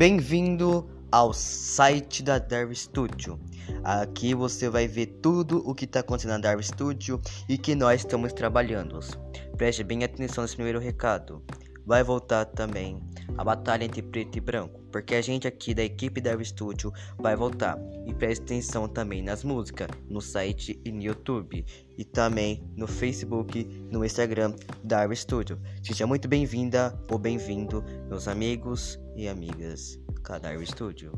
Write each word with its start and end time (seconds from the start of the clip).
Bem-vindo 0.00 0.88
ao 1.12 1.30
site 1.34 2.22
da 2.22 2.38
Darwin 2.38 2.74
Studio. 2.74 3.38
Aqui 3.84 4.34
você 4.34 4.66
vai 4.66 4.88
ver 4.88 5.18
tudo 5.20 5.58
o 5.68 5.74
que 5.74 5.84
está 5.84 6.00
acontecendo 6.00 6.30
na 6.30 6.38
Darwin 6.38 6.62
Studio 6.62 7.20
e 7.46 7.58
que 7.58 7.74
nós 7.74 8.00
estamos 8.00 8.32
trabalhando. 8.32 8.98
Preste 9.58 9.84
bem 9.84 10.02
atenção 10.02 10.40
nesse 10.40 10.56
primeiro 10.56 10.78
recado. 10.78 11.44
Vai 11.84 12.02
voltar 12.02 12.46
também 12.46 12.98
a 13.40 13.44
batalha 13.44 13.84
entre 13.84 14.02
preto 14.02 14.36
e 14.36 14.40
branco, 14.40 14.82
porque 14.92 15.14
a 15.14 15.22
gente 15.22 15.48
aqui 15.48 15.72
da 15.72 15.82
equipe 15.82 16.20
Darwin 16.20 16.44
Studio 16.44 16.92
vai 17.18 17.34
voltar. 17.34 17.78
E 18.06 18.12
preste 18.12 18.42
atenção 18.42 18.86
também 18.86 19.22
nas 19.22 19.42
músicas, 19.42 19.88
no 20.10 20.20
site 20.20 20.78
e 20.84 20.92
no 20.92 21.00
YouTube, 21.00 21.64
e 21.96 22.04
também 22.04 22.62
no 22.76 22.86
Facebook, 22.86 23.64
no 23.90 24.04
Instagram 24.04 24.54
Darwin 24.84 25.16
Studio. 25.16 25.58
Seja 25.82 26.06
muito 26.06 26.28
bem-vinda 26.28 26.94
ou 27.10 27.18
bem-vindo, 27.18 27.82
meus 28.10 28.28
amigos 28.28 29.00
e 29.16 29.26
amigas. 29.26 29.98
Cadar 30.22 30.62
Studio. 30.66 31.12